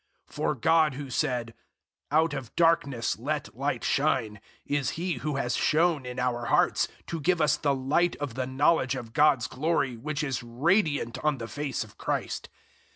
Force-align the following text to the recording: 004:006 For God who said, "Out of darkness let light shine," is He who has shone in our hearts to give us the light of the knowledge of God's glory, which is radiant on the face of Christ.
004:006 0.29 0.33
For 0.33 0.55
God 0.55 0.93
who 0.95 1.09
said, 1.11 1.53
"Out 2.09 2.33
of 2.33 2.55
darkness 2.55 3.19
let 3.19 3.55
light 3.55 3.83
shine," 3.83 4.41
is 4.65 4.89
He 4.97 5.17
who 5.17 5.35
has 5.35 5.55
shone 5.55 6.07
in 6.07 6.17
our 6.17 6.45
hearts 6.45 6.87
to 7.05 7.21
give 7.21 7.39
us 7.39 7.55
the 7.55 7.75
light 7.75 8.15
of 8.15 8.33
the 8.33 8.47
knowledge 8.47 8.95
of 8.95 9.13
God's 9.13 9.45
glory, 9.45 9.97
which 9.97 10.23
is 10.23 10.41
radiant 10.41 11.19
on 11.23 11.37
the 11.37 11.47
face 11.47 11.83
of 11.83 11.99
Christ. 11.99 12.49